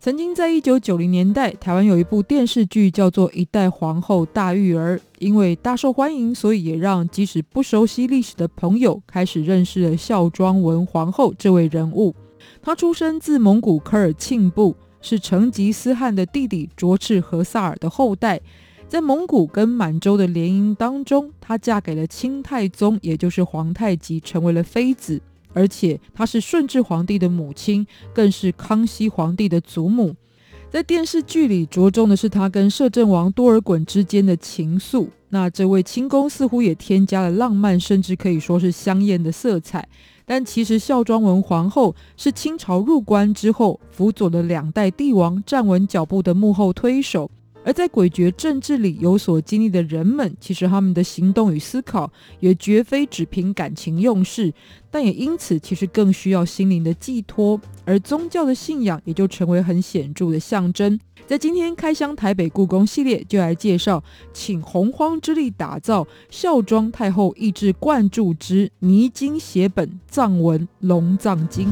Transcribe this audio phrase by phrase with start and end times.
[0.00, 12.14] 曾经在一九九零年代，台湾有一部电视剧叫做《一代皇后大育儿》，因为大受欢迎，所以也让即使不熟悉历史的朋友开始认识了孝庄文皇后这位人物。
[12.62, 18.40] 她出生自蒙古科尔沁部，是成吉思汗的弟弟卓赤和萨尔的后代。
[18.86, 25.20] 在蒙古跟满洲的联姻当中，她嫁给了清太宗，也就是皇太极，成为了妃子。
[25.52, 30.14] 而且她是顺治皇帝的母亲，更是康熙皇帝的祖母。
[30.70, 35.08] 在电视剧里着重的是她跟摄政王多尔衮之间的情愫。
[35.30, 39.86] 那这位清宫似乎也添加了浪漫，甚至可以说是香艳的色彩。
[40.24, 47.30] 但其实孝庄文皇后是清朝入关之后，辅佐了两代帝王站稳脚步的幕后推手。
[47.68, 52.10] 而在诡谲政治里有所经历的人们，其实他们的行动与思考
[52.40, 54.50] 也绝非只凭感情用事，
[54.90, 60.98] 但也因此其实更需要心灵的寄托，而宗教的信仰也就成为很显著的象征。
[61.26, 71.68] 在今天开箱台北故宫系列，就来介绍，请洪荒之力打造孝庄太后意志灌注之泥经写本藏文龙藏经。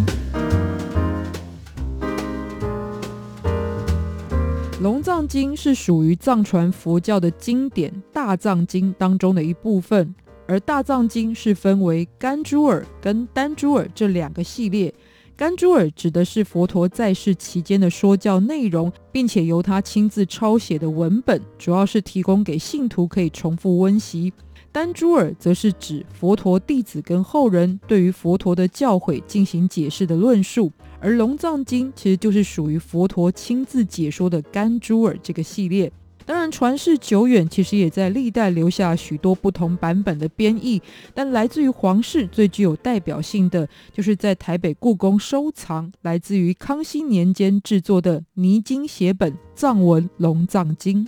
[4.82, 10.14] 龙藏经是属于藏传佛教的经典大藏经当中的一部分，
[10.46, 14.92] 而大藏经是分为甘珠尔跟丹珠尔这两个系列。
[15.34, 24.30] 甘珠尔指的是佛陀在世期间的说教内容，并且由他亲自抄写的文本，主要是提供给信徒可以重复温习。
[24.70, 30.70] 丹珠尔则是指佛陀弟子跟后人对于佛陀的教诲进行解释的论述。
[31.06, 35.92] 而龙藏经其实就是属于佛陀亲自解说的甘珠尔这个系列，
[36.24, 40.82] 当然传世久远，其实也在历代留下许多不同版本的编译。
[41.14, 51.06] 但来自于皇室最具有代表性的，就是在台北故宫收藏，来自于康熙年间制作的泥经写本藏文龙藏经。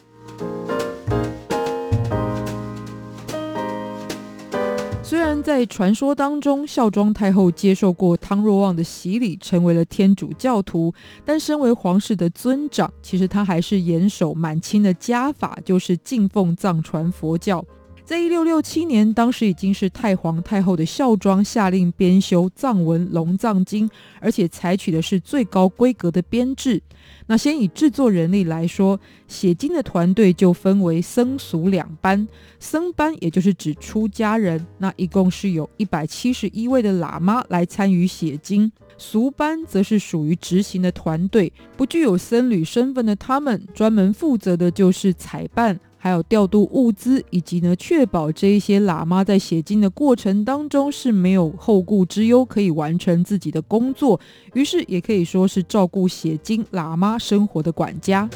[5.08, 10.92] 虽然在传说当中，孝庄太后接受过汤若望的洗礼，成为了天主教徒，
[11.24, 17.64] 但身为皇室的尊长，其实她还是严守满清的家法，就是敬奉藏传佛教。
[18.08, 23.86] 在一六六七年，当时已经是太皇太后的孝庄下令编修藏文龙藏经，
[24.18, 26.80] 而且采取的是最高规格的编制。
[27.26, 32.26] 那先以制作人力来说，写经的团队就分为僧俗两班。
[32.58, 38.72] 僧班也就是指出家人，那一共是有一百七十一位的喇嘛来参与写经。
[38.96, 45.78] 俗班则是属于执行的团队，不具有僧侣身份的他们，专门负责的就是采办。
[45.98, 54.18] 还有调度物资，以及呢，确保这一些喇嘛在写经的过程当中是没有后顾之忧，可以完成自己的工作。
[54.54, 58.28] 于是也可以说是照顾写经喇嘛生活的管家。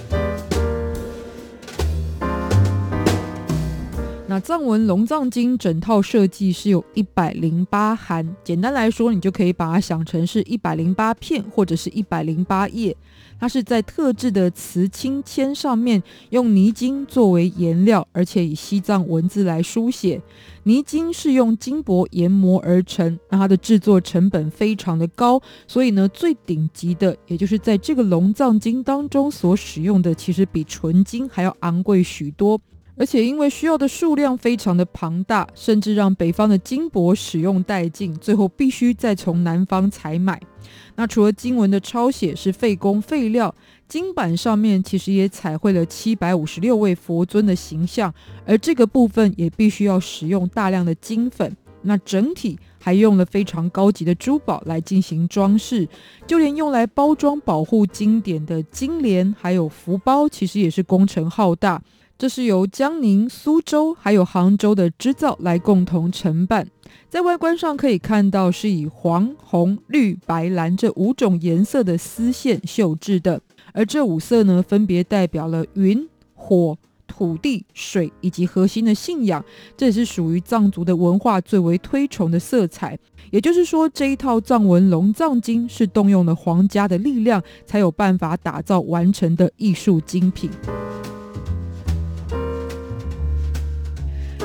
[4.32, 12.96] 那藏文龙藏经整套设计是有一百零八函，简单来说，你就可以把它想成是一百零八片或者是一百零八页。
[13.38, 20.18] 它是在特制的瓷青铅上面用泥经作为颜料，而且以西藏文字来书写。
[20.62, 25.38] 泥经是用金箔研磨而成，那它的制作成本非常的高，
[25.68, 32.58] 所以呢，最顶级的，也就是在这个龙藏经当中所使用的，其实比纯金还要昂贵许多。
[32.96, 40.40] 而且因为需要的数量非常的庞大，甚至让北方的金箔使用殆尽，最后必须再从南方采买。
[40.94, 43.54] 那除了经文的抄写是费工费料，
[43.88, 48.12] 金版上面其实也彩绘了七百五十六位佛尊的形象，
[48.46, 51.56] 而这个部分也必须要使用大量的金粉。
[51.84, 55.88] 那整体还用了非常高级的珠宝来进行装饰，
[56.28, 61.82] 就连用来包装保护经典的金莲还有福包，其实也是工程浩大。
[62.22, 66.68] 这是由江宁、苏州还有杭州的织造来共同承办。
[67.10, 73.40] 在外观上可以看到，是以黄、红、绿、白、蓝这五种颜色的丝线绣制的，
[73.72, 76.78] 而这五色呢，分别代表了云、火、
[77.08, 79.44] 土地、水以及核心的信仰，
[79.76, 82.96] 这也是属于藏族的文化最为推崇的色彩。
[83.32, 90.48] 也就是说，这一套藏文龙藏经是动用了皇家的力量，才有办法打造完成的艺术精品。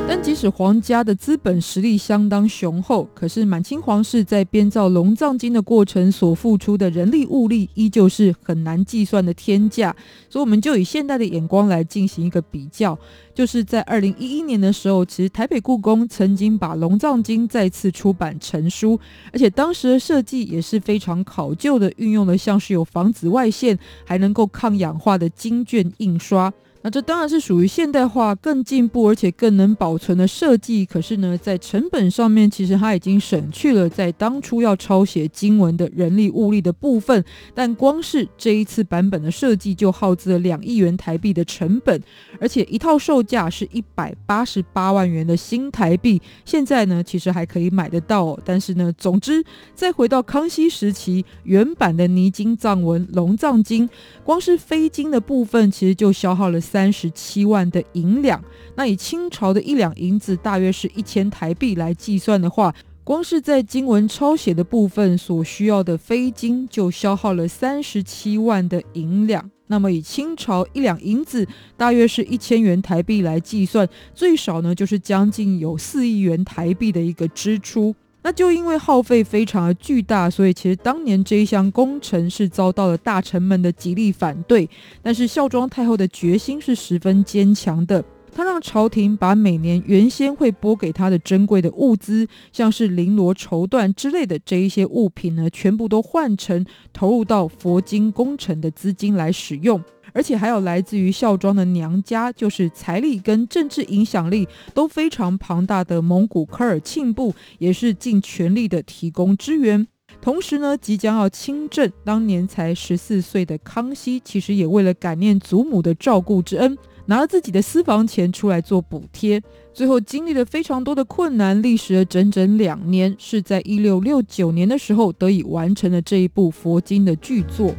[0.09, 9.93] 但即使皇家的资本实力相当雄厚，可是满清皇室在编造龙藏经的过程所付出的人力物力，依旧是很难计算的天价。
[10.29, 12.97] 所以，我们就以现代的眼光来进行一个比较，
[13.35, 18.97] 就是在二零一一年的时候，其实台北故宫曾经把龙藏经再次出版成书，
[19.33, 26.53] 而且当时的设计也是非常考究的，运用了像是有防紫外线，还能够抗氧化的金卷印刷。
[26.87, 30.85] 那这当然是属于现代化、更进步，而且更能保存的设计。
[30.85, 37.21] 可是呢，在成本上面，其实它已经省去了在当初要抄写经文的人力物力的部分。
[37.53, 42.01] 但光是这一次版本的设计，就耗资了两亿元台币的成本，
[42.39, 46.21] 而且一套售价是一百八十八万元的新台币。
[46.45, 48.39] 现在呢，其实还可以买得到哦。
[48.45, 49.43] 但是呢，总之，
[49.75, 53.89] 再回到康熙时期原版的泥金藏文龙藏经，
[54.23, 56.76] 光是飞经的部分，其实就消耗了三。
[56.77, 58.39] 三十七万的银两，
[58.75, 62.71] 那以清朝的一两银子大约是一千台币来计算的话，
[63.03, 69.49] 光是在经文抄写的部分所需要的飞金就消耗了三十七万的银两。
[69.65, 77.95] 那么以清朝一两银子大约是一千元台币来计算，最少呢就是将近有四亿元台币的一个支出。
[78.27, 84.69] 那就因为耗费非常的巨大，所以其实当年这一项工程是遭到了大臣们的极力反对。
[85.01, 88.03] 但是孝庄太后的决心是十分坚强的，
[88.35, 99.81] 她让朝廷把每年原先会拨给她的珍贵的物资，像是绫罗绸缎之类的这一些物品呢，全部都换成投入到佛经工程的资金来使用。
[100.17, 109.85] 而且还有来自于孝庄的娘家，就是财力跟政治影响力都非常庞大的蒙古科尔沁部，也是尽全力的提供支援。
[110.19, 116.75] 同时呢，即将要亲政，当年才十四岁的康熙，其实也为了感念祖母的照顾之恩，
[117.05, 119.39] 拿了自己的私房钱出来做补贴。
[119.71, 127.71] 最后经历了非常多的困难，历时了整整两年，是在一六六九年的时候得以完成了这一部佛经的巨作。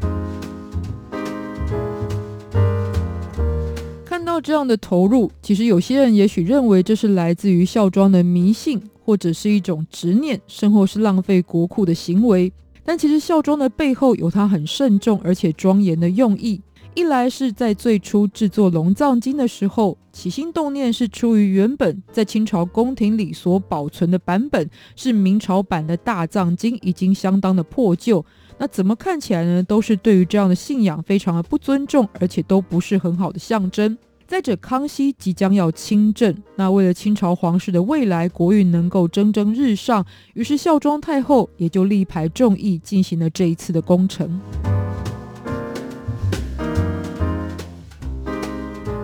[4.39, 12.53] 到这样的投入，其实有些人也许认为这是来自于孝庄的迷信，或者是一种执念，甚或是浪费国库的行为。
[12.85, 16.61] 但其实孝庄的背后有他很慎重而且庄严的用意。
[16.95, 28.25] 一来是在最初制作龙藏经的时候，起心动念是出于原本在清朝宫廷里所保存的版本是明朝版的大藏经，已经相当的破旧。
[28.57, 29.61] 那怎么看起来呢？
[29.65, 33.99] 都是对于这样的信仰非常的不尊重，而且都不是很好的象征。
[34.29, 40.05] 再者，康熙即将要亲政，那为了清朝皇室的未来国运能够蒸蒸日上，
[40.35, 44.39] 于是孝庄太后也就力排众议进行了这一次的工程。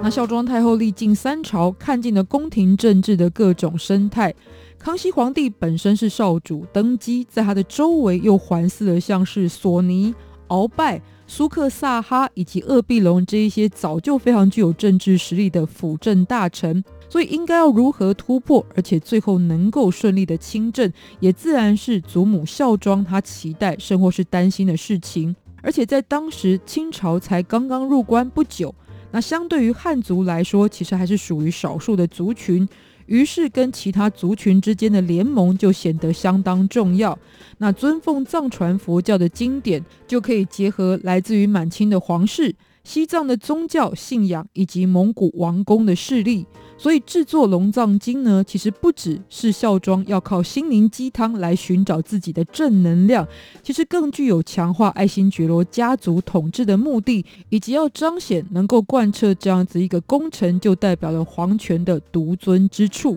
[0.03, 4.35] 那孝庄太后历尽三朝，看尽了宫廷政治的各种生态。
[4.79, 10.15] 康熙皇帝本身是少主，登基在他的周围又环伺了像是索尼、
[10.49, 11.01] 鳌拜。
[11.27, 25.35] 苏克萨哈以及鄂必隆这一些早就非常具有政治实力的辅政大臣，所以应该要如何突破，而且最后能够顺利的亲政，也自然是祖母孝庄她期待甚或是担心的事情。
[25.63, 28.75] 而且在当时清朝才刚刚入关不久，
[29.11, 32.69] 那相对于汉族来说，其实还是属于少数的族群。
[33.07, 37.19] 于是，跟其他族群之间的联盟就显得相当重要。
[37.59, 42.55] 那尊奉藏传佛教的经典，就可以结合来自于满清的皇室。
[42.83, 46.47] 西藏的宗教信仰以及蒙古王宫的势力，
[46.77, 53.27] 所以制作龙藏经呢，其实不只是孝庄要靠心灵鸡汤来寻找自己的正能量，
[53.63, 63.17] 其实更具有强化爱新觉罗家族统治的目的，以及要彰显能够贯彻这样子一个功臣，就代表了皇权的独尊之处。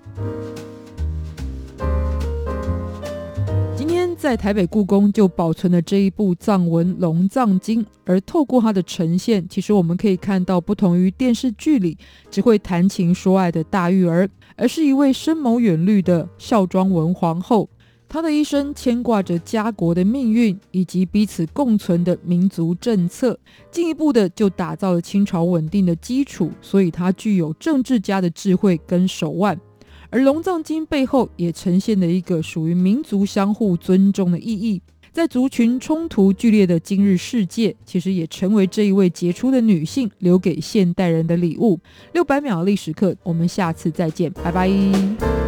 [4.17, 11.95] 在台北故宫就保存了这一部藏文龙藏经，而透过它的呈现，其实我们可以看到，不同于电视剧里
[12.31, 17.69] 只会谈情说爱的大玉儿，而是一位深谋远虑的孝庄文皇后。
[18.09, 23.37] 她的一生牵挂着家国的命运以及彼此共存的民族政策，
[23.69, 26.49] 进一步的就打造了清朝稳定的基础。
[26.59, 29.59] 所以，她具有政治家的智慧跟手腕。
[30.09, 41.79] 而龙藏经背后也呈现了一个属于民族相互尊重的意义，在族群冲突剧烈的今日世界，其实也成为这一位杰出的女性留给现代人的礼物。
[42.13, 45.46] 六百秒历史课，我们下次再见，拜拜。